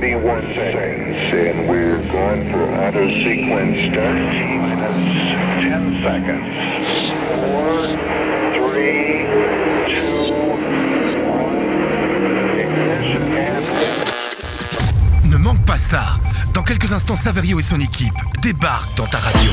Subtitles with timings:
[0.00, 4.14] 31 seconds, and we're going for auto sequence start.
[4.62, 4.94] Minus
[5.58, 6.46] 10 seconds.
[7.34, 7.98] 4,
[8.54, 9.26] 3,
[9.88, 11.58] 2, 1.
[12.60, 13.64] Ignition and...
[15.28, 16.20] Ne manque pas ça.
[16.54, 19.50] Dans quelques instants, Saverio et son équipe débarquent dans ta radio.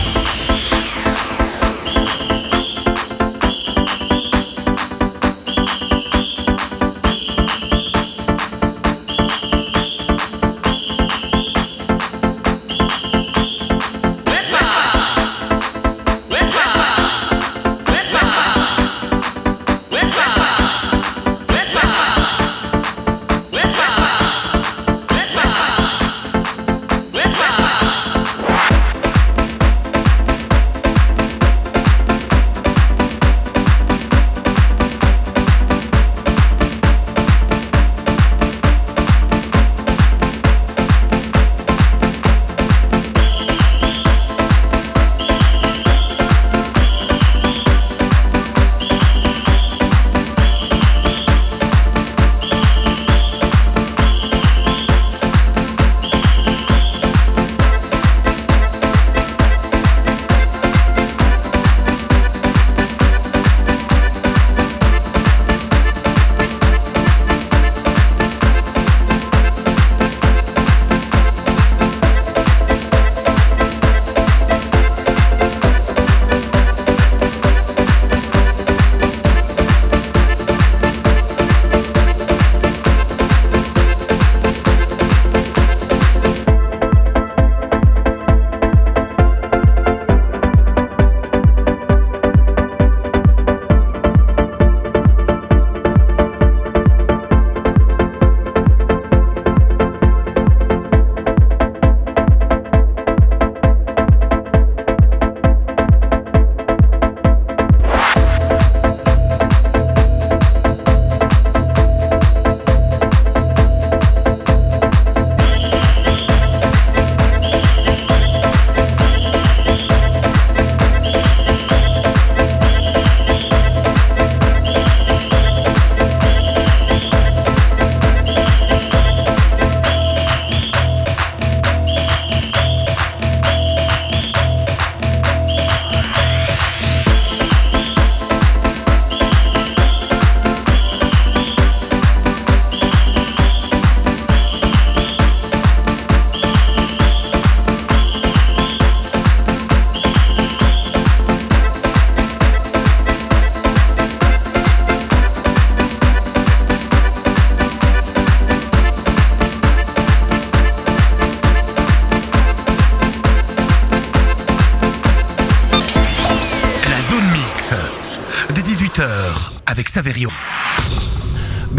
[170.06, 170.45] Saverio.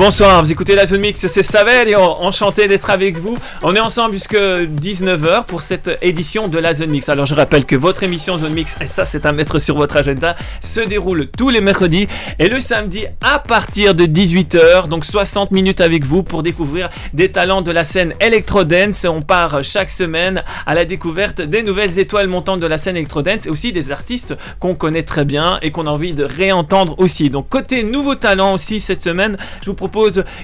[0.06, 3.36] Bonsoir, vous écoutez la Zone Mix, c'est Savel et enchanté d'être avec vous.
[3.64, 7.08] On est ensemble jusqu'à 19h pour cette édition de la Zone Mix.
[7.08, 9.96] Alors je rappelle que votre émission Zone Mix, et ça c'est à mettre sur votre
[9.96, 12.06] agenda, se déroule tous les mercredis
[12.38, 14.86] et le samedi à partir de 18h.
[14.86, 19.06] Donc 60 minutes avec vous pour découvrir des talents de la scène Electro-Dance.
[19.06, 23.46] On part chaque semaine à la découverte des nouvelles étoiles montantes de la scène Electro-Dance
[23.46, 27.28] et aussi des artistes qu'on connaît très bien et qu'on a envie de réentendre aussi.
[27.28, 29.95] Donc côté nouveaux talents aussi cette semaine, je vous propose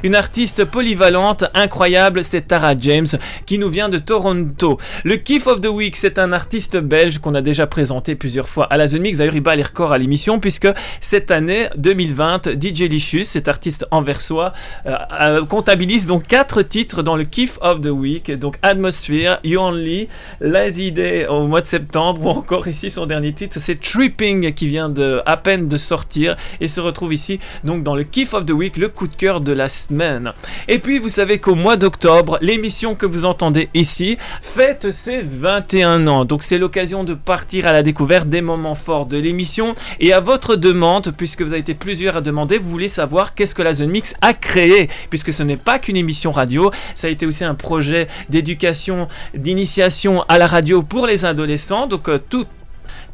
[0.02, 3.06] une artiste polyvalente, incroyable, c'est Tara James,
[3.46, 4.78] qui nous vient de Toronto.
[5.04, 8.64] Le Kiff of the Week, c'est un artiste belge qu'on a déjà présenté plusieurs fois
[8.64, 9.18] à la Zone Mix.
[9.18, 10.68] D'ailleurs, il bat les records à l'émission, puisque
[11.00, 14.52] cette année 2020, DJ Licious, cet artiste anversois,
[14.86, 18.30] euh, euh, comptabilise donc quatre titres dans le Kiff of the Week.
[18.30, 20.08] Donc Atmosphere, You Only,
[20.40, 24.66] Lazy Day au mois de septembre, ou encore ici son dernier titre, c'est Tripping qui
[24.66, 28.46] vient de à peine de sortir et se retrouve ici donc dans le Kiff of
[28.46, 30.32] the Week, le coup de cœur de la semaine.
[30.68, 36.06] Et puis vous savez qu'au mois d'octobre, l'émission que vous entendez ici fête ses 21
[36.06, 36.24] ans.
[36.24, 39.74] Donc c'est l'occasion de partir à la découverte des moments forts de l'émission.
[40.00, 43.54] Et à votre demande, puisque vous avez été plusieurs à demander, vous voulez savoir qu'est-ce
[43.54, 44.88] que la Zone Mix a créé.
[45.10, 50.24] Puisque ce n'est pas qu'une émission radio, ça a été aussi un projet d'éducation, d'initiation
[50.28, 51.86] à la radio pour les adolescents.
[51.86, 52.46] Donc euh, tout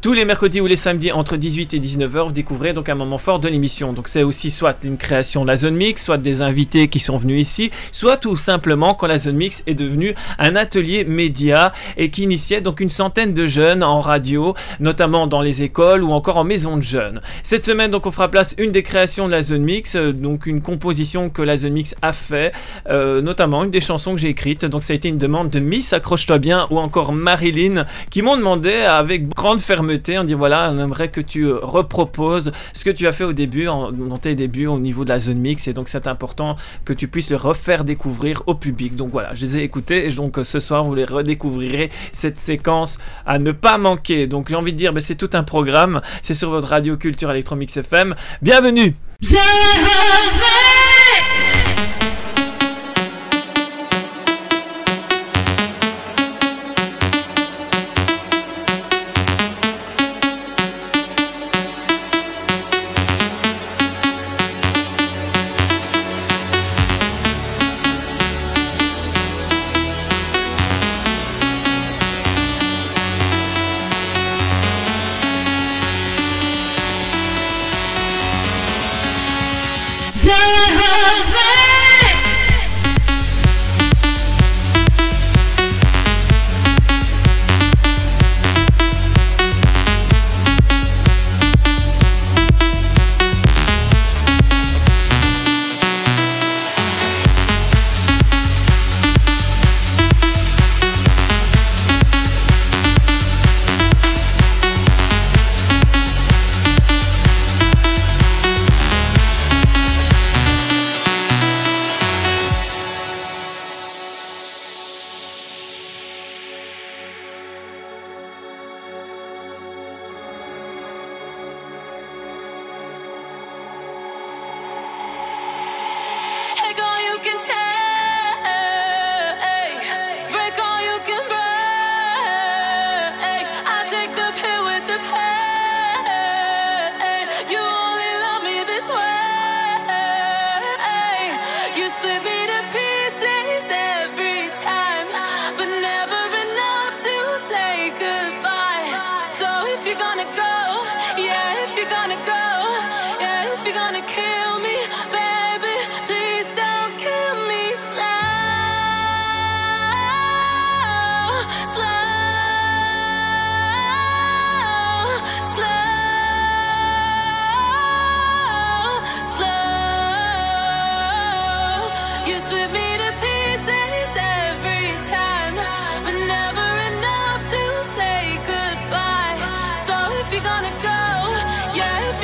[0.00, 3.18] Tous les mercredis ou les samedis entre 18 et 19h, vous découvrez donc un moment
[3.18, 3.92] fort de l'émission.
[3.92, 7.16] Donc c'est aussi soit une création de la Zone Mix, soit des invités qui sont
[7.16, 12.10] venus ici, soit tout simplement quand la Zone Mix est devenue un atelier média et
[12.10, 16.36] qui initiait donc une centaine de jeunes en radio, notamment dans les écoles ou encore
[16.36, 17.20] en maison de jeunes.
[17.42, 20.46] Cette semaine donc on fera place une des créations de la Zone Mix, euh, donc
[20.46, 22.52] une composition que la Zone Mix a fait,
[22.88, 24.64] euh, notamment une des chansons que j'ai écrites.
[24.64, 28.36] Donc ça a été une demande de Miss Accroche-toi bien ou encore Marilyn qui m'ont
[28.36, 29.87] demandé avec grande fermeté
[30.18, 33.32] on dit voilà, on aimerait que tu euh, reproposes ce que tu as fait au
[33.32, 36.56] début, en, dans tes débuts au niveau de la zone mix, et donc c'est important
[36.84, 38.96] que tu puisses le refaire découvrir au public.
[38.96, 42.38] Donc voilà, je les ai écoutés, et donc euh, ce soir vous les redécouvrirez cette
[42.38, 44.26] séquence à ne pas manquer.
[44.26, 47.30] Donc j'ai envie de dire, ben, c'est tout un programme, c'est sur votre radio culture
[47.30, 48.14] Electromix FM.
[48.42, 48.94] Bienvenue!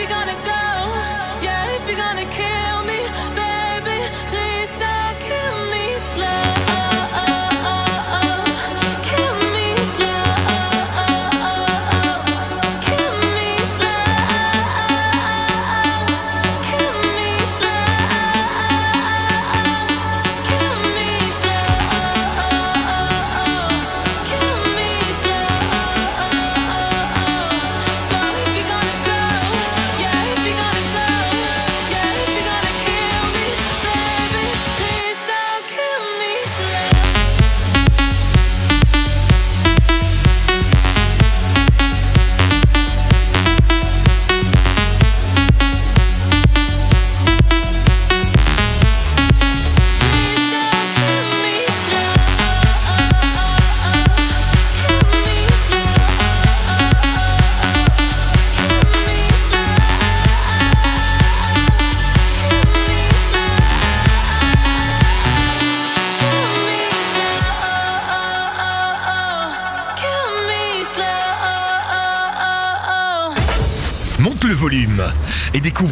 [0.04, 0.53] we gonna go?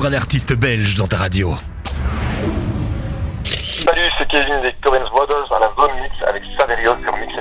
[0.03, 1.55] Découvre un artiste belge dans ta radio.
[3.45, 7.32] Salut, c'est Kevin des Coven's Brothers à la Zone Mix avec Saverio sur Mix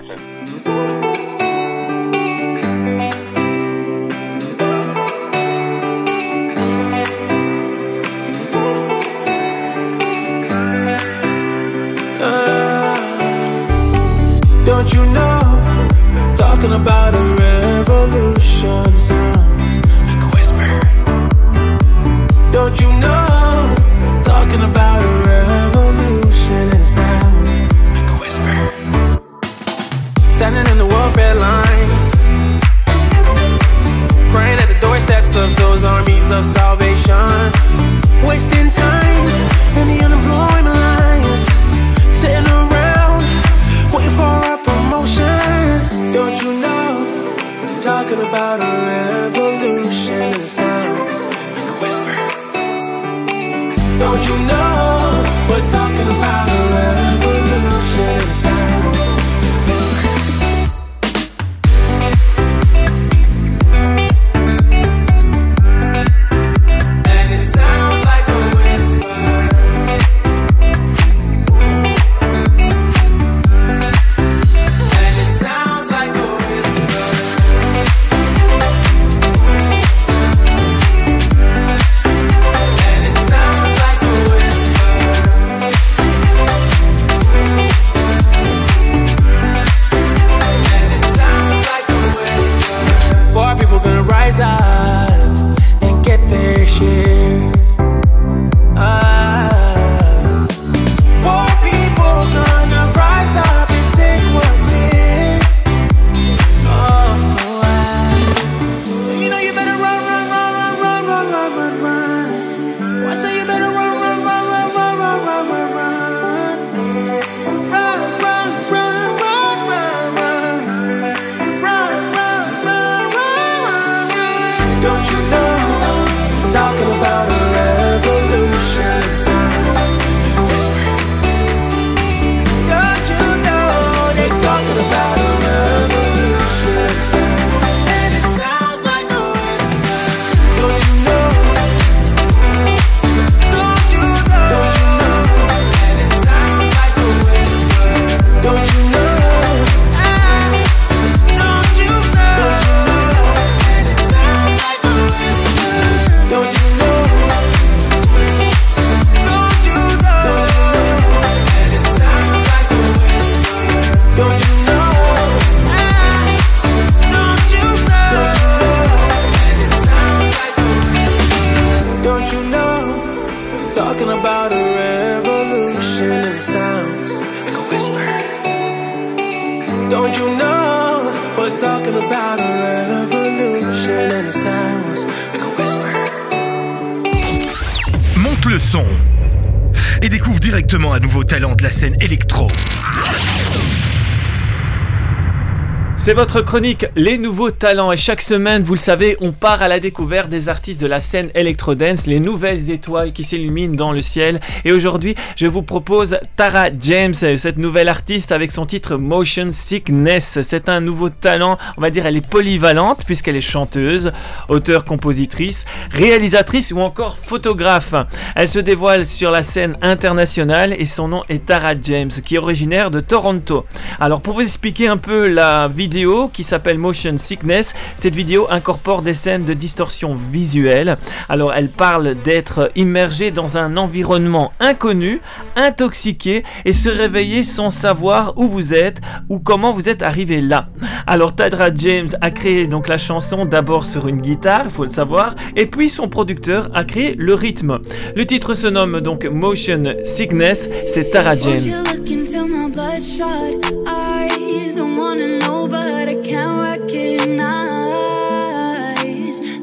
[196.12, 199.70] C'est votre chronique Les nouveaux talents et chaque semaine, vous le savez, on part à
[199.70, 204.01] la découverte des artistes de la scène electro-dance, les nouvelles étoiles qui s'illuminent dans le
[204.01, 204.41] ciel.
[204.65, 210.39] Et aujourd'hui, je vous propose Tara James, cette nouvelle artiste avec son titre Motion Sickness.
[210.44, 214.12] C'est un nouveau talent, on va dire elle est polyvalente puisqu'elle est chanteuse,
[214.50, 217.96] auteure, compositrice, réalisatrice ou encore photographe.
[218.36, 222.39] Elle se dévoile sur la scène internationale et son nom est Tara James qui est
[222.39, 223.63] originaire de Toronto.
[224.01, 226.00] Alors pour vous expliquer un peu la vidéo
[226.34, 230.98] qui s'appelle Motion Sickness, cette vidéo incorpore des scènes de distorsion visuelle.
[231.29, 235.22] Alors elle parle d'être immergé dans un environnement inconnu,
[235.55, 240.67] intoxiqué et se réveiller sans savoir où vous êtes ou comment vous êtes arrivé là.
[241.05, 244.89] Alors Tara James a créé donc la chanson d'abord sur une guitare, il faut le
[244.89, 247.79] savoir, et puis son producteur a créé le rythme.
[248.15, 252.00] Le titre se nomme donc Motion Sickness, c'est Tara James.
[252.34, 253.54] Into my bloodshot
[253.88, 254.78] eyes?
[254.78, 257.42] I wanna know, but I can't recognize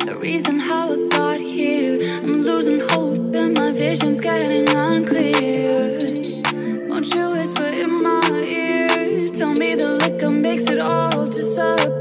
[0.05, 1.99] the reason how I got here.
[2.23, 5.99] I'm losing hope, and my vision's getting unclear.
[6.89, 9.29] Won't you whisper in my ear?
[9.29, 11.98] Tell me the liquor makes it all disappear.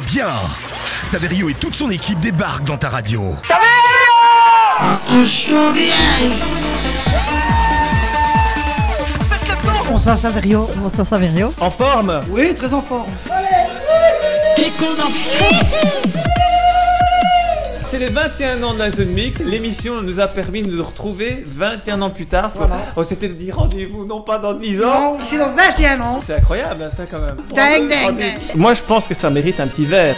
[0.00, 0.32] Bien
[1.10, 3.36] Saverio et toute son équipe débarquent dans ta radio.
[9.88, 10.70] Bonsoir Saverio?
[10.76, 11.52] Bonsoir Saverio?
[11.60, 12.20] En forme?
[12.30, 13.10] Oui, très en forme.
[17.92, 19.40] C'est les 21 ans de la Zone Mix.
[19.40, 22.50] L'émission nous a permis de nous retrouver 21 ans plus tard.
[22.56, 22.76] Voilà.
[22.96, 25.18] On s'était dit rendez-vous non pas dans 10 ans.
[25.18, 26.18] Non, c'est dans 21 ans.
[26.22, 27.36] C'est incroyable hein, ça quand même.
[28.54, 30.16] Moi je pense que ça mérite un petit verre.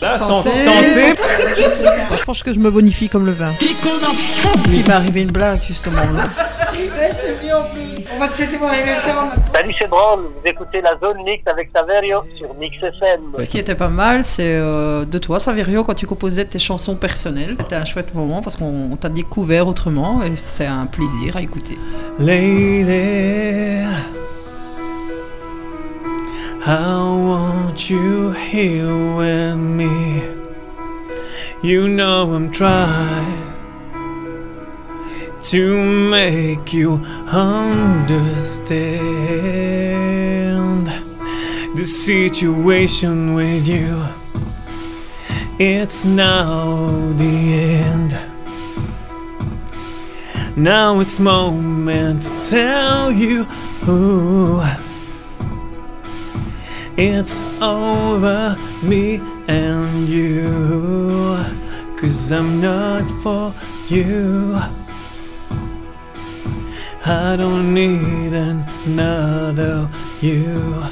[0.00, 0.50] Là, santé.
[0.50, 0.64] Santé.
[0.64, 1.20] santé.
[2.08, 3.50] Moi, je pense que je me bonifie comme le vin.
[4.66, 6.28] Il m'est arrivé une blague justement là.
[8.28, 10.20] Salut, c'est drôle.
[10.20, 13.34] Vous écoutez la zone mix avec Saverio sur Mix FM.
[13.38, 16.94] Ce qui était pas mal, c'est euh, de toi, Saverio, quand tu composais tes chansons
[16.94, 17.56] personnelles.
[17.58, 21.42] C'était un chouette moment parce qu'on on t'a découvert autrement et c'est un plaisir à
[21.42, 21.76] écouter.
[22.20, 23.84] Lady,
[26.64, 30.22] how won't you here with me?
[31.64, 33.41] You know I'm trying
[35.42, 36.94] to make you
[37.28, 38.92] understand.
[41.74, 44.04] the situation with you.
[45.58, 48.16] It's now the end.
[50.56, 53.46] Now it's moment to tell you
[53.88, 54.62] ooh,
[56.96, 61.42] it's over me and you.
[61.96, 63.54] Cause I'm not for
[63.88, 64.81] you.
[67.04, 70.84] I don't need another you.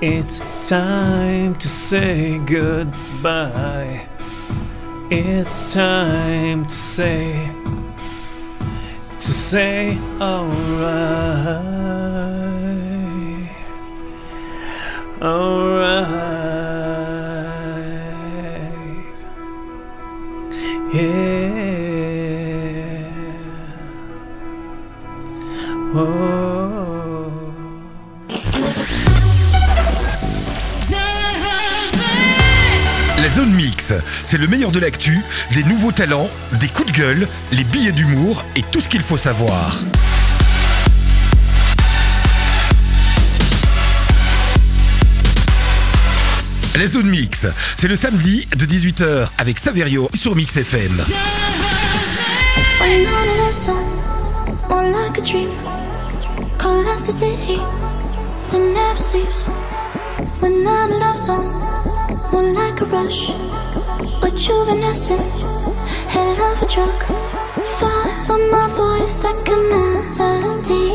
[0.00, 4.08] It's time to say goodbye.
[5.10, 7.50] It's time to say,
[9.18, 10.56] to say alright.
[15.20, 16.16] Alright.
[20.94, 21.45] Yeah.
[25.96, 26.02] La
[33.34, 33.94] zone mix,
[34.26, 35.22] c'est le meilleur de l'actu,
[35.54, 36.28] des nouveaux talents,
[36.60, 39.78] des coups de gueule, les billets d'humour et tout ce qu'il faut savoir.
[46.78, 47.46] La zone mix,
[47.80, 51.02] c'est le samedi de 18h avec Saverio sur Mix FM.
[56.66, 57.58] A a as the city
[58.48, 59.46] that never sleeps.
[60.40, 61.46] When not a love song,
[62.32, 63.30] more like a rush.
[64.22, 65.30] Rejuvenescent,
[66.12, 66.98] hell of a drug.
[67.78, 70.88] Follow my voice like a melody.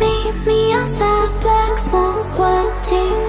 [0.00, 3.26] Meet me outside, black smoke, white teeth.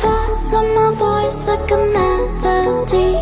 [0.00, 3.12] Follow my voice like a melody.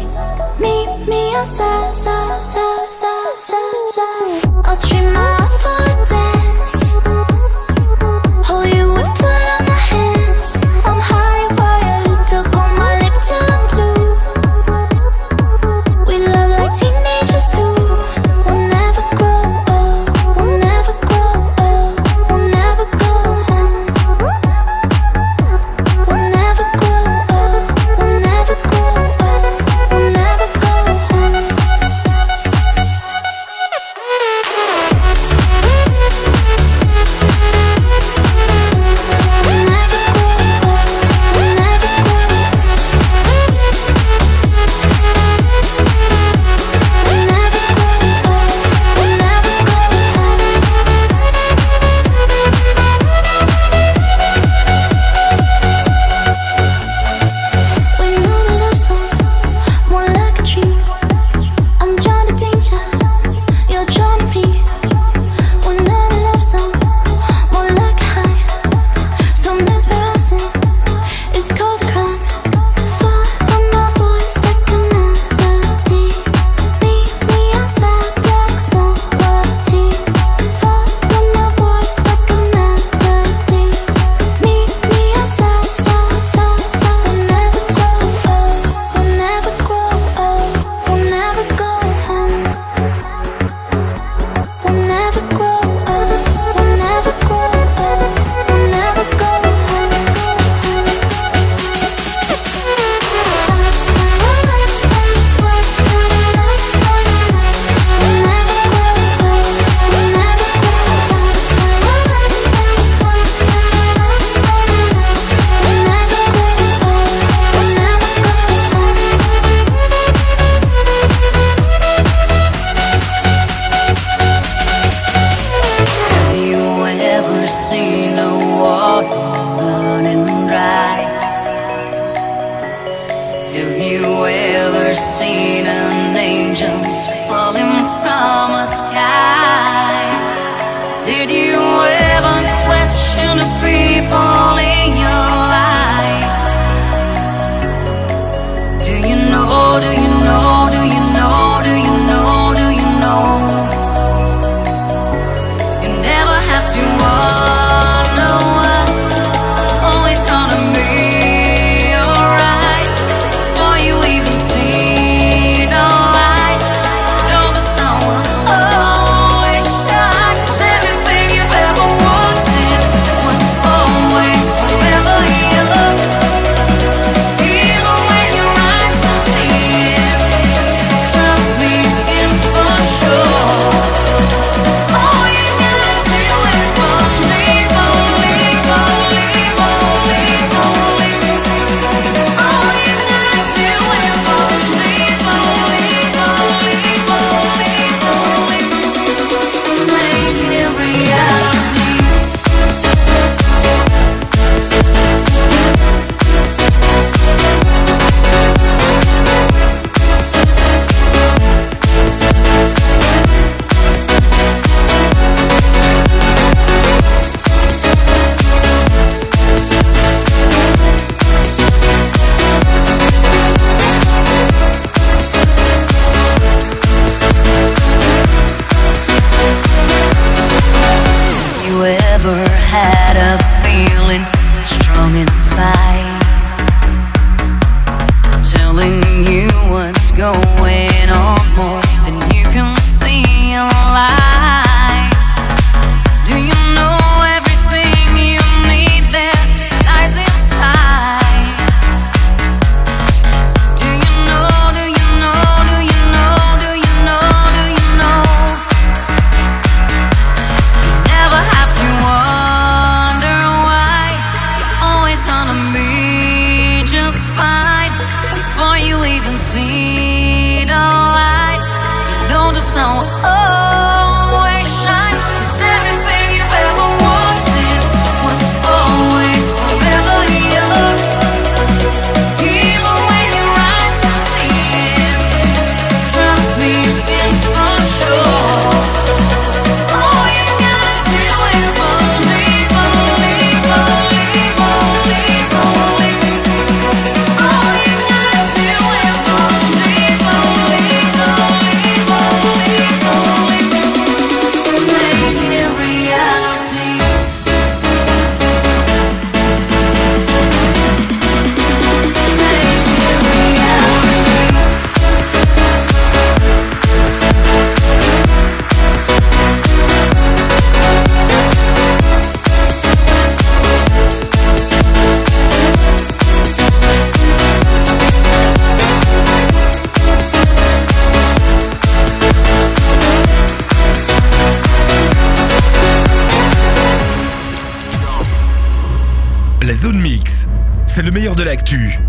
[0.62, 4.42] Meet me outside, side, side, side, side, side.
[4.64, 6.35] I'll treat my foot dance.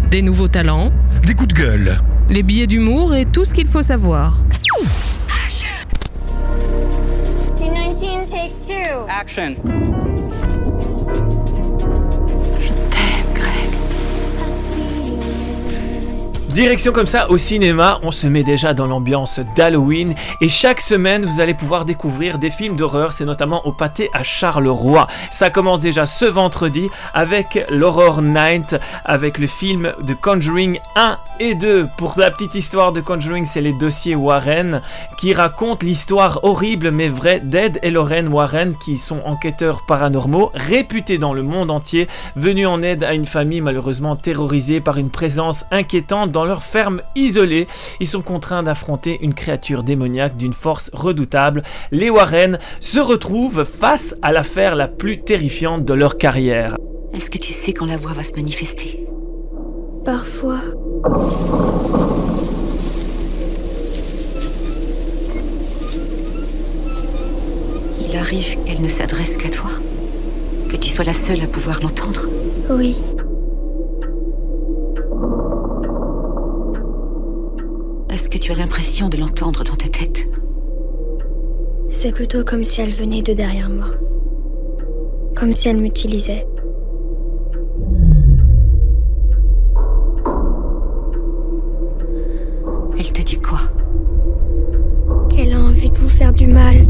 [0.09, 0.91] Des nouveaux talents,
[1.25, 1.99] des coups de gueule.
[2.29, 4.43] les billets d'humour et tout ce qu'il faut savoir.
[7.57, 9.05] C19, take two.
[9.09, 9.55] Action.
[16.57, 21.23] Direction comme ça au cinéma, on se met déjà dans l'ambiance d'Halloween et chaque semaine
[21.23, 25.07] vous allez pouvoir découvrir des films d'horreur, c'est notamment au pâté à Charleroi.
[25.29, 31.55] Ça commence déjà ce vendredi avec l'Horror Night, avec le film de Conjuring 1 et
[31.55, 31.87] 2.
[31.97, 34.81] Pour la petite histoire de Conjuring, c'est les dossiers Warren
[35.17, 41.17] qui racontent l'histoire horrible mais vraie d'Ed et Lorraine Warren qui sont enquêteurs paranormaux réputés
[41.17, 45.65] dans le monde entier, venus en aide à une famille malheureusement terrorisée par une présence
[45.71, 47.67] inquiétante dans leur ferme isolée.
[47.99, 51.63] Ils sont contraints d'affronter une créature démoniaque d'une force redoutable.
[51.91, 56.77] Les Warren se retrouvent face à l'affaire la plus terrifiante de leur carrière.
[57.13, 59.07] Est-ce que tu sais quand la voix va se manifester?
[60.05, 60.61] Parfois.
[68.01, 69.69] Il arrive qu'elle ne s'adresse qu'à toi
[70.69, 72.27] Que tu sois la seule à pouvoir l'entendre
[72.71, 72.95] Oui.
[78.09, 80.25] Est-ce que tu as l'impression de l'entendre dans ta tête?
[81.91, 83.91] C'est plutôt comme si elle venait de derrière moi.
[85.35, 86.47] Comme si elle m'utilisait.
[92.99, 93.59] Elle te dit quoi
[95.29, 96.85] Qu'elle a envie de vous faire du mal.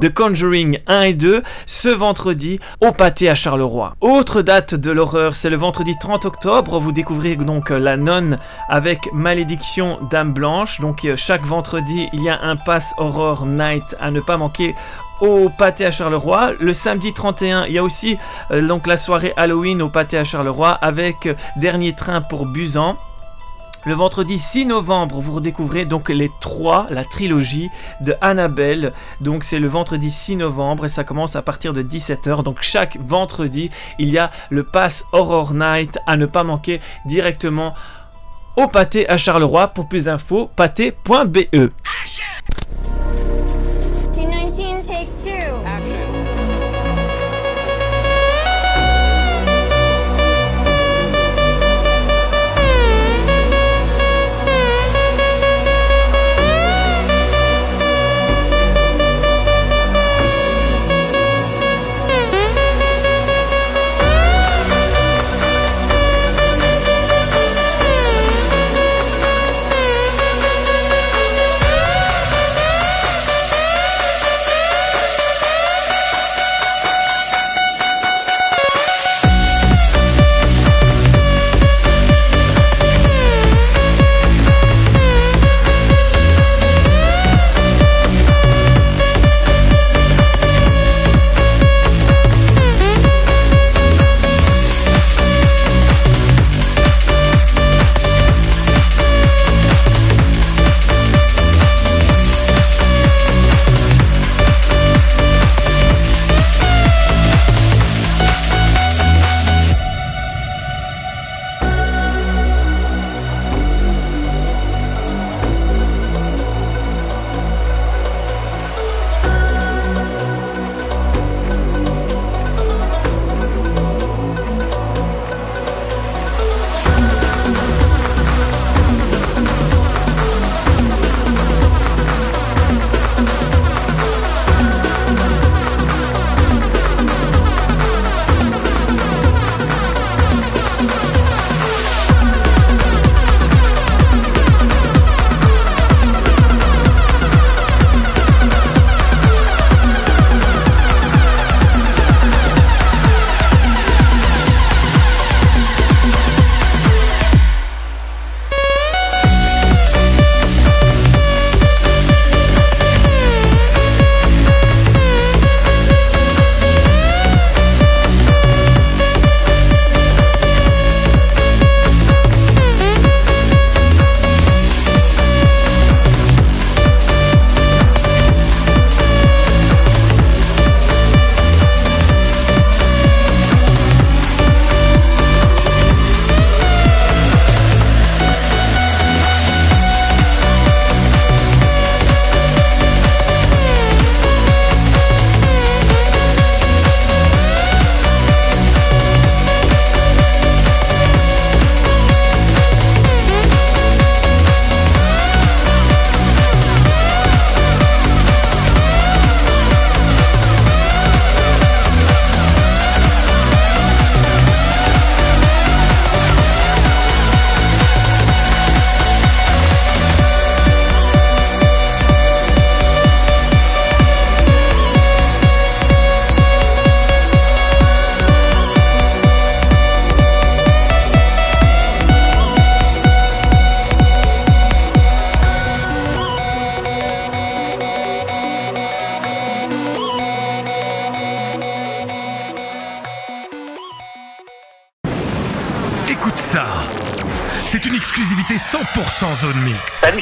[0.00, 3.94] de Conjuring 1 et 2 ce vendredi au pâté à Charleroi.
[4.00, 6.78] Autre date de l'horreur, c'est le vendredi 30 octobre.
[6.78, 8.38] Vous découvrez donc euh, La Nonne
[8.70, 10.80] avec Malédiction Dame Blanche.
[10.80, 14.74] Donc euh, chaque vendredi, il y a un pass Horror Night à ne pas manquer
[15.20, 16.52] au pâté à Charleroi.
[16.60, 18.16] Le samedi 31, il y a aussi
[18.50, 22.96] euh, donc la soirée Halloween au pâté à Charleroi avec euh, Dernier train pour Busan.
[23.86, 27.70] Le vendredi 6 novembre, vous redécouvrez donc les trois, la trilogie
[28.02, 28.92] de Annabelle.
[29.22, 32.42] Donc c'est le vendredi 6 novembre et ça commence à partir de 17h.
[32.42, 37.74] Donc chaque vendredi, il y a le Pass Horror Night à ne pas manquer directement
[38.56, 39.68] au pâté à Charleroi.
[39.68, 41.70] Pour plus d'infos, pâté.be.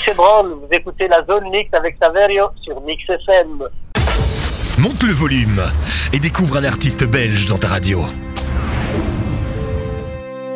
[0.09, 3.69] Chevron, vous écoutez la zone Mix avec Saverio sur Mix FM.
[4.79, 5.61] Monte le volume
[6.15, 8.07] et découvre un artiste belge dans ta radio.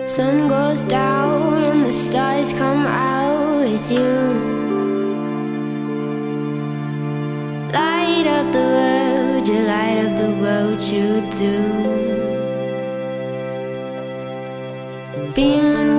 [0.06, 4.00] Sun goes down and the stars come out with you.
[7.74, 11.58] Light up the world, you light up the world, you do.
[15.34, 15.91] Being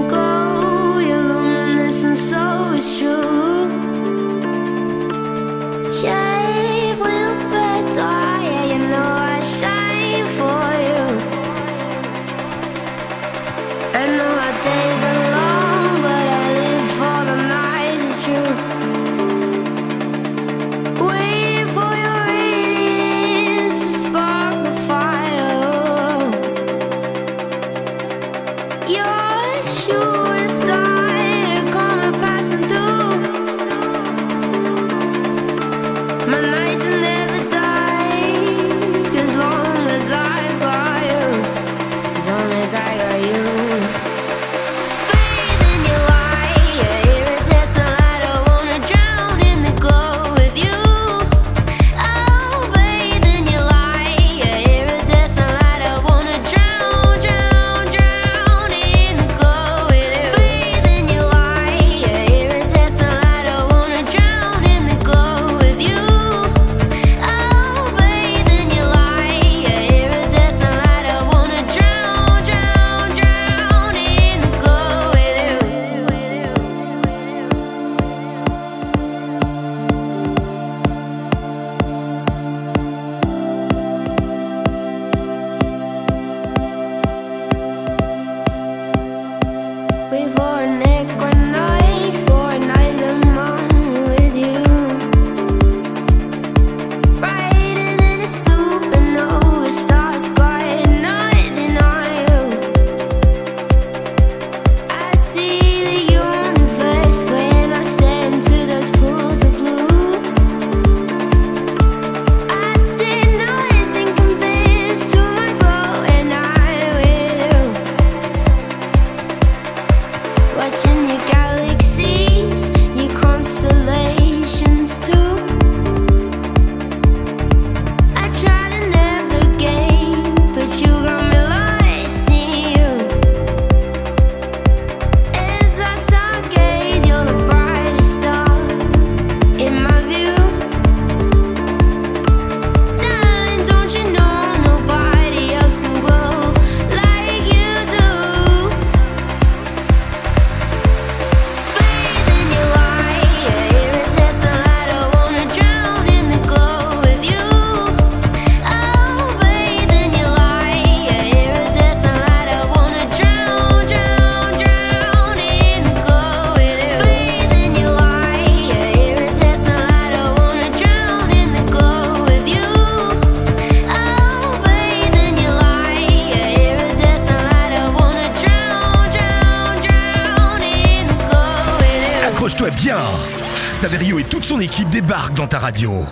[185.48, 186.06] ta radio.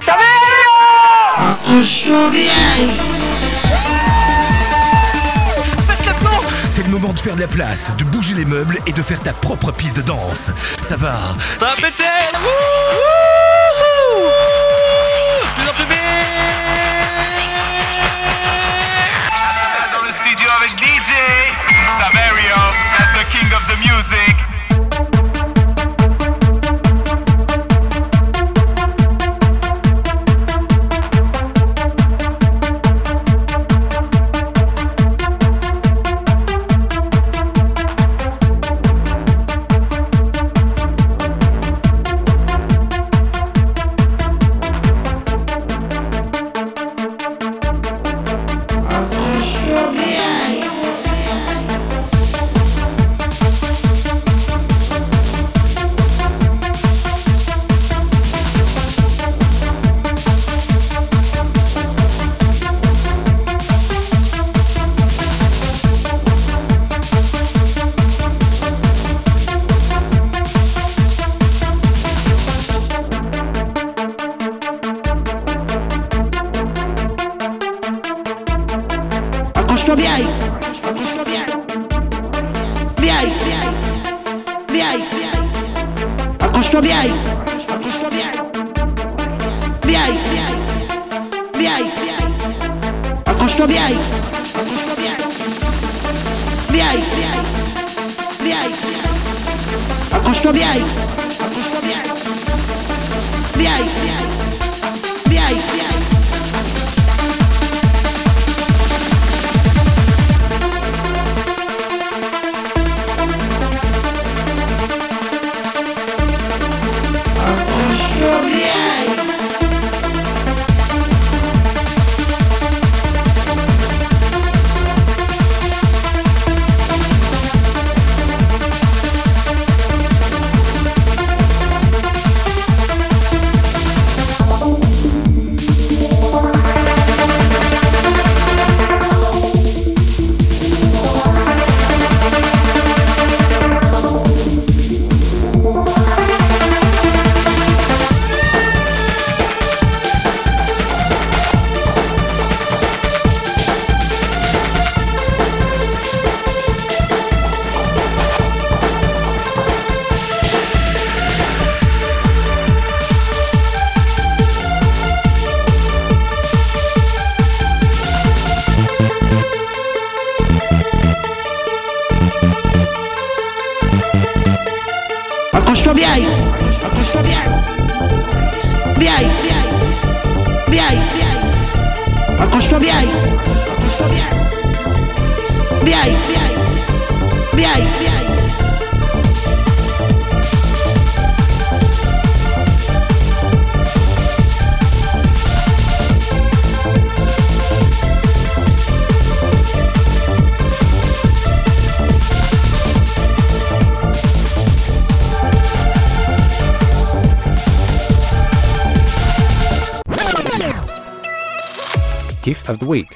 [6.76, 9.20] C'est le moment de faire de la place, de bouger les meubles et de faire
[9.20, 10.50] ta propre piste de danse.
[10.90, 11.76] Ça va Ça va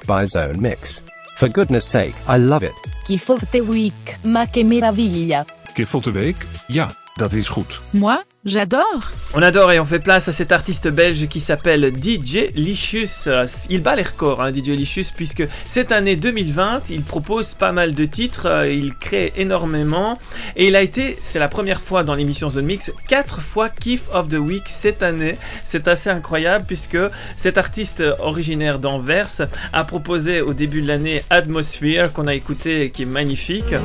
[0.05, 1.01] by Zone Mix.
[1.35, 2.73] For goodness sake, I love it.
[3.07, 5.45] Gift of the Week, ma che meraviglia.
[5.73, 6.45] Gift of the Week?
[6.67, 7.81] Ja, dat is goed.
[7.89, 8.99] Moi, j'adore.
[9.37, 13.29] On adore et on fait place à cet artiste belge qui s'appelle DJ Licious.
[13.69, 17.93] Il bat les records, hein, DJ Licious, puisque cette année 2020, il propose pas mal
[17.93, 20.17] de titres, euh, il crée énormément,
[20.55, 24.03] et il a été, c'est la première fois dans l'émission Zone Mix, 4 fois Kiff
[24.13, 25.35] of the Week cette année.
[25.65, 26.97] C'est assez incroyable, puisque
[27.35, 33.01] cet artiste originaire d'Anvers a proposé au début de l'année Atmosphere, qu'on a écouté, qui
[33.01, 33.75] est magnifique.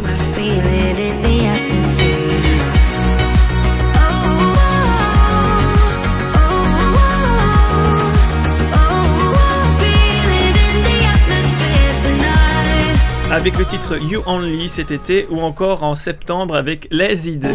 [13.41, 17.49] Avec le titre You Only cet été ou encore en septembre avec Les Idées.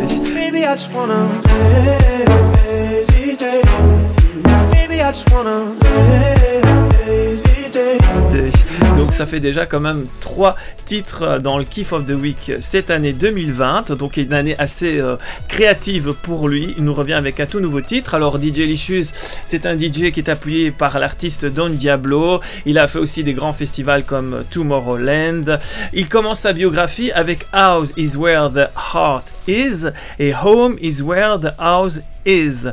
[8.97, 12.89] Donc ça fait déjà quand même trois titres dans le Kiff of the Week cette
[12.89, 15.17] année 2020, donc une année assez euh,
[15.49, 16.73] créative pour lui.
[16.77, 18.15] Il nous revient avec un tout nouveau titre.
[18.15, 19.11] Alors DJ Licious,
[19.45, 22.39] c'est un DJ qui est appuyé par l'artiste Don Diablo.
[22.65, 25.59] Il a fait aussi des grands festivals comme Tomorrowland.
[25.93, 29.87] Il commence sa biographie avec House is where the heart is
[30.19, 32.67] et Home is where the house is.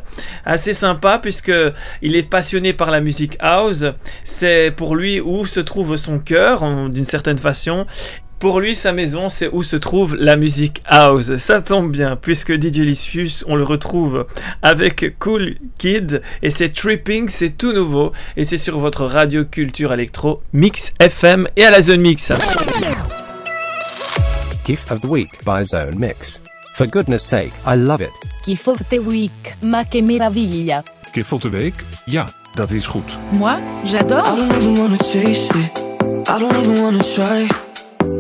[0.44, 1.52] Assez sympa puisque
[2.00, 3.84] il est passionné par la musique house.
[4.24, 7.86] C'est pour lui où se trouve son cœur en- d'une certaine façon.
[8.38, 11.36] Pour lui, sa maison, c'est où se trouve la musique house.
[11.36, 14.26] Ça tombe bien, puisque DJ Licious, on le retrouve
[14.62, 19.92] avec Cool Kid, et c'est Tripping, c'est tout nouveau, et c'est sur votre radio culture
[19.92, 22.32] électro, Mix FM et à la zone Mix.
[24.66, 26.40] Gift of the Week by Zone Mix.
[26.74, 28.10] For goodness sake, I love it.
[28.44, 30.82] Gift of the Week, ma che meraviglia.
[31.14, 31.74] Gift of the Week?
[32.06, 33.04] Ja, dat is goed.
[33.32, 34.24] Moi, j'adore.
[36.32, 37.46] I don't even wanna try.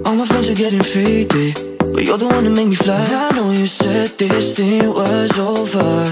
[0.04, 1.78] All my friends are getting faded.
[1.78, 3.06] But you're the one that make me fly.
[3.10, 6.04] I know you said this thing was over.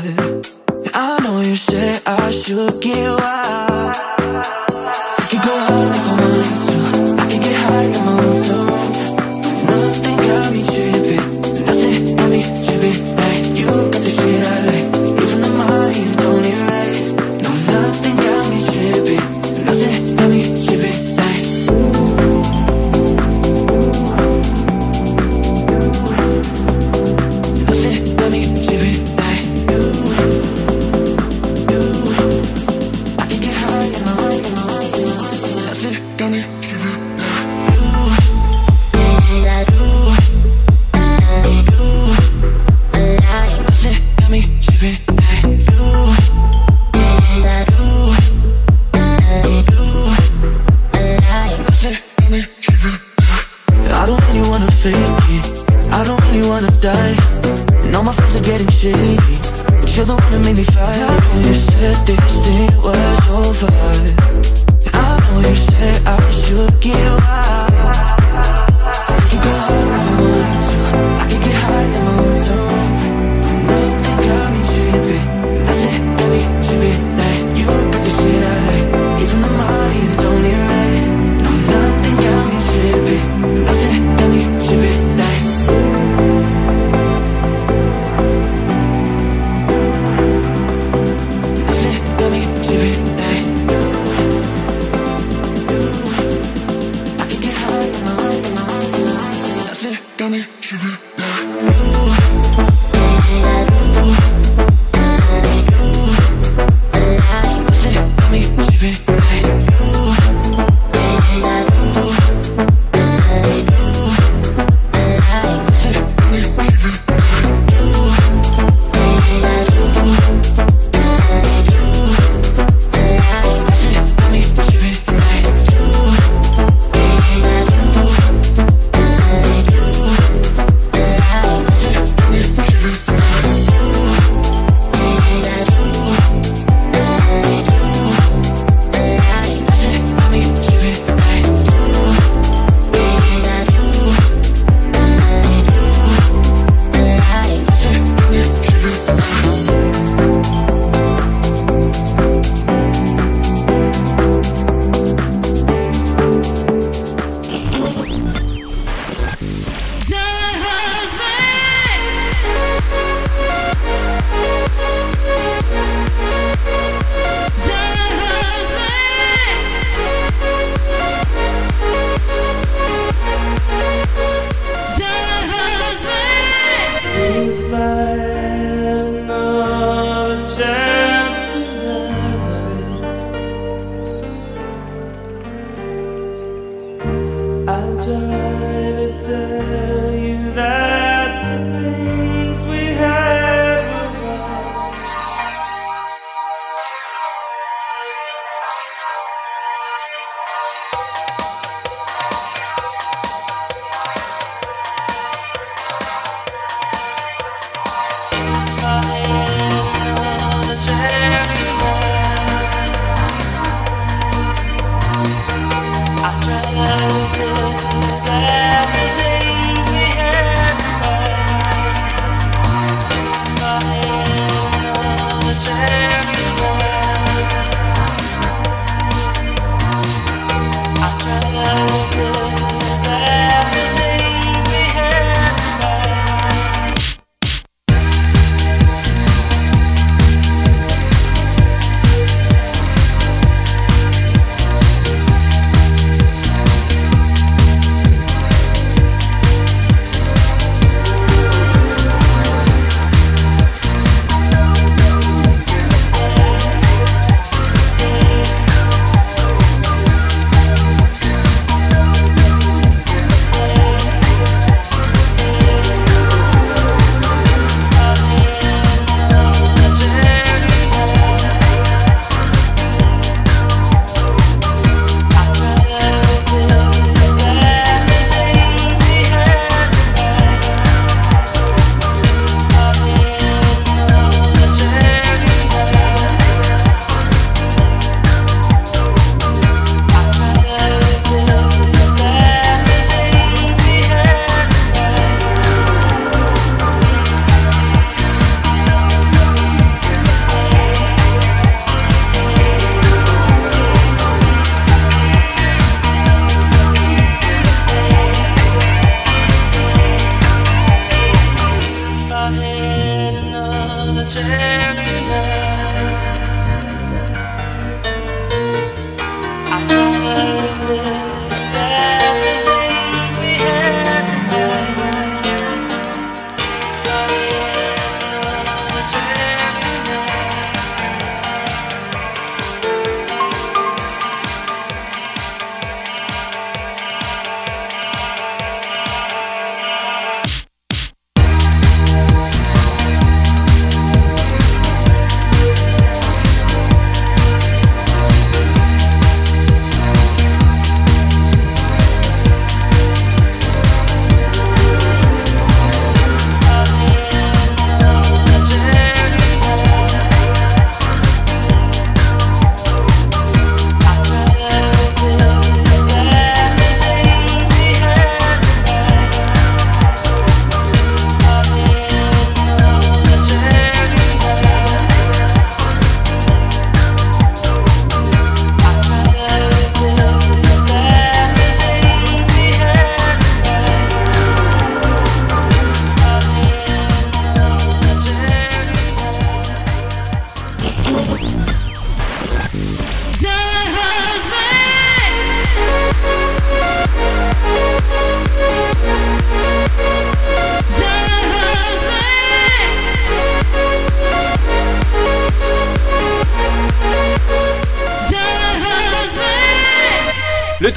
[0.94, 3.96] I know you said I should get wild.
[5.20, 6.09] I could go hard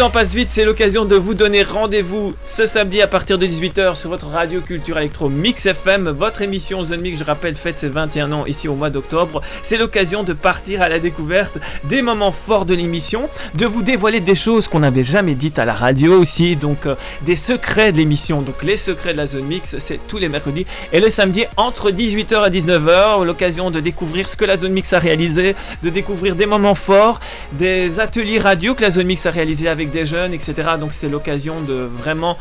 [0.10, 4.10] passe vite, c'est l'occasion de vous donner rendez-vous ce samedi à partir de 18h sur
[4.10, 6.10] votre radio culture électro Mix FM.
[6.10, 9.41] Votre émission Zone Mix, je rappelle, fête ses 21 ans ici au mois d'octobre.
[9.62, 14.20] C'est l'occasion de partir à la découverte des moments forts de l'émission, de vous dévoiler
[14.20, 17.97] des choses qu'on n'avait jamais dites à la radio aussi, donc euh, des secrets de
[17.97, 18.41] l'émission.
[18.41, 21.91] Donc les secrets de la Zone Mix, c'est tous les mercredis et le samedi entre
[21.91, 23.24] 18h et 19h.
[23.24, 27.22] L'occasion de découvrir ce que la Zone Mix a réalisé, de découvrir des moments forts,
[27.54, 30.54] des ateliers radio que la Zone Mix a réalisé avec des jeunes, etc.
[30.80, 32.38] Donc c'est l'occasion de vraiment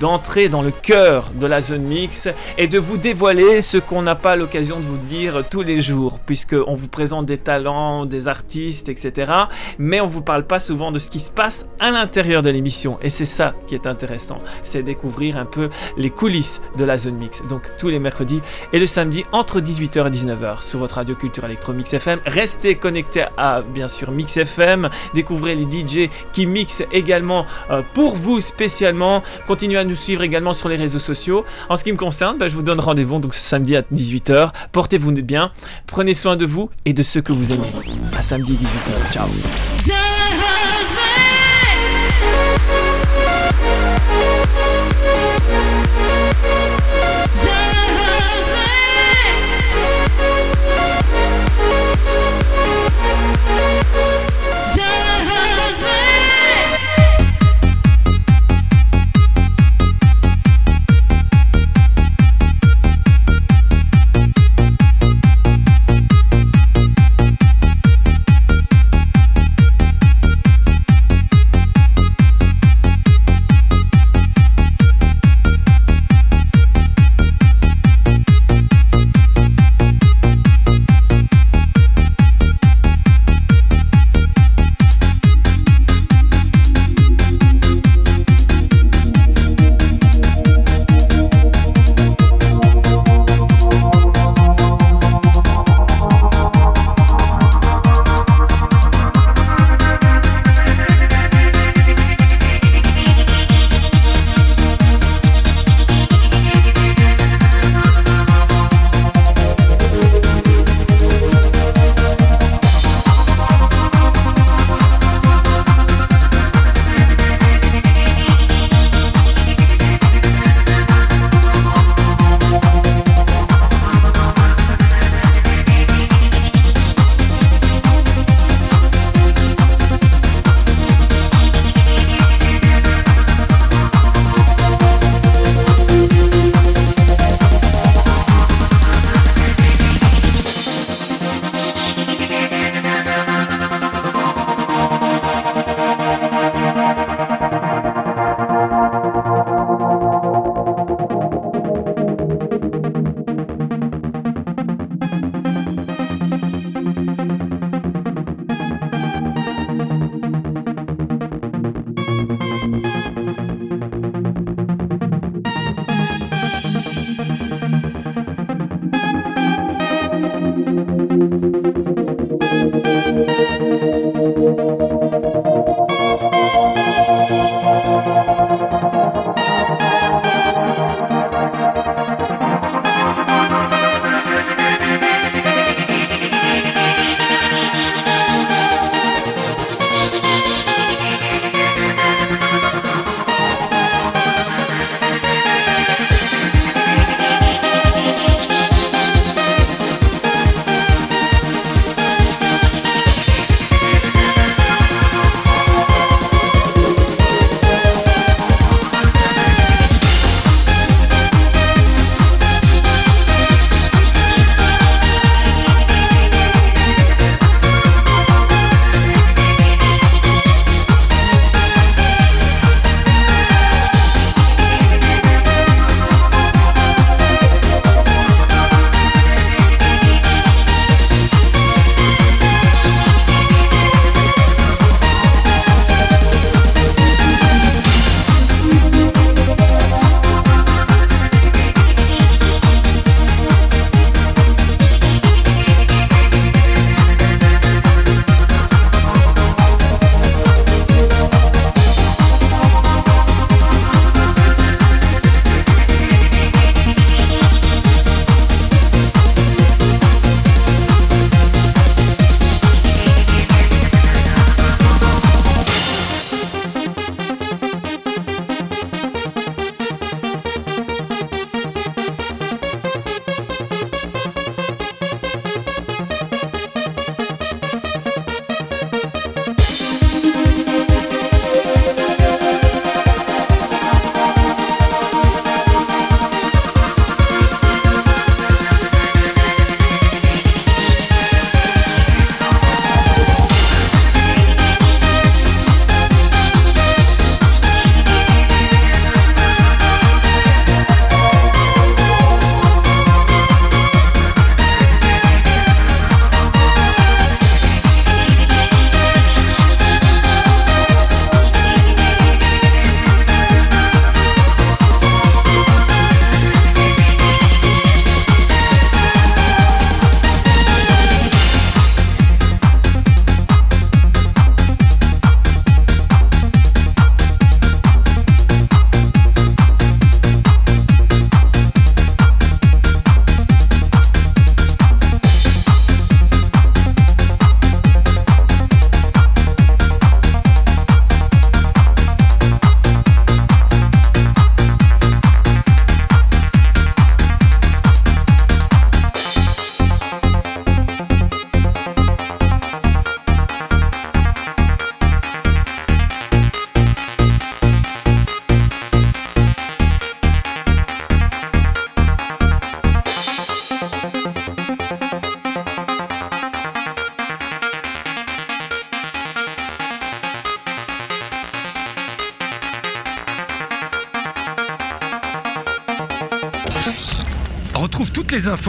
[0.00, 4.14] d'entrer dans le cœur de la Zone Mix et de vous dévoiler ce qu'on n'a
[4.14, 8.28] pas l'occasion de vous dire tous les jours, puisque on vous présente des talents, des
[8.28, 9.32] artistes, etc.
[9.78, 12.98] Mais on vous parle pas souvent de ce qui se passe à l'intérieur de l'émission.
[13.02, 17.16] Et c'est ça qui est intéressant, c'est découvrir un peu les coulisses de la Zone
[17.16, 17.42] Mix.
[17.48, 18.40] Donc tous les mercredis
[18.72, 22.20] et le samedi entre 18h et 19h sur votre radio culture électro Mix FM.
[22.24, 28.14] Restez connectés à bien sûr Mix FM, découvrez les DJ qui mixent également euh, pour
[28.14, 29.22] vous spécialement.
[29.46, 31.44] Continuez à nous suivre également sur les réseaux sociaux.
[31.68, 34.50] En ce qui me concerne, bah, je vous donne rendez-vous donc ce samedi à 18h.
[34.72, 35.52] Portez-vous bien,
[35.86, 37.68] prenez soin de vous et de ceux que vous aimez.
[38.16, 39.12] À samedi 18h.
[39.12, 39.28] Ciao.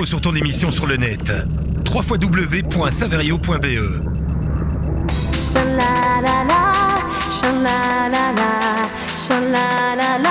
[0.02, 1.32] sur ton émission sur le net.
[1.86, 4.02] www.saverio.be
[9.22, 10.23] Shalala.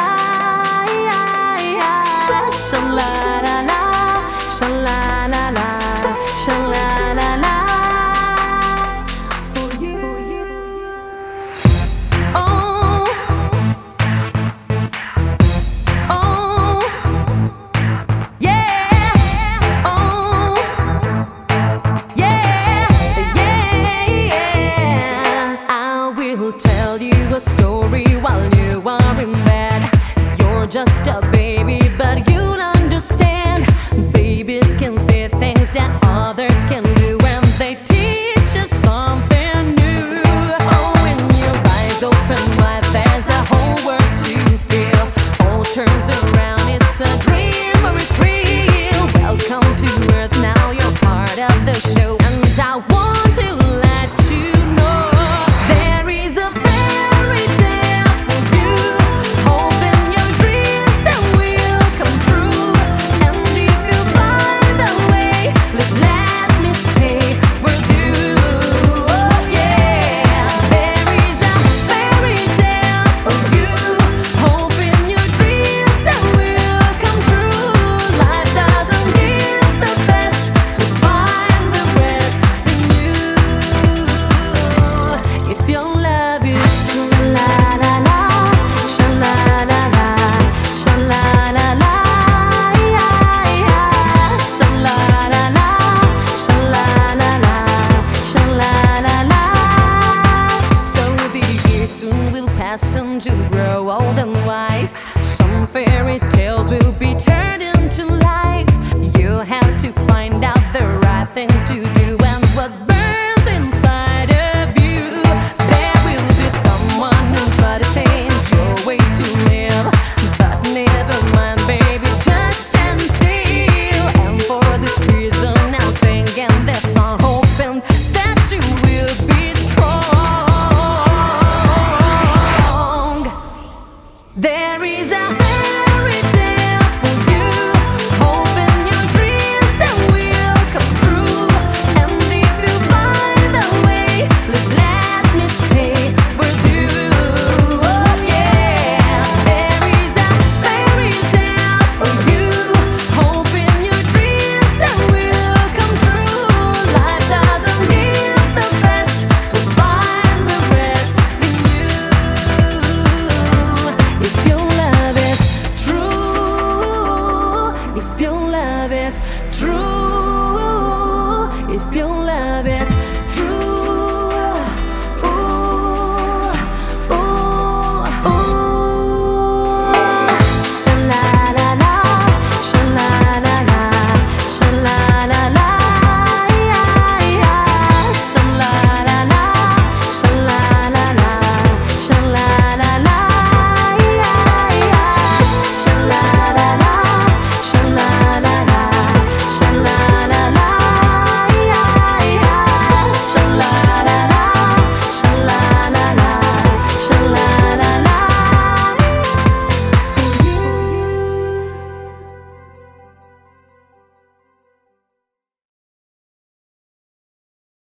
[105.73, 108.22] fairy tales will be turned into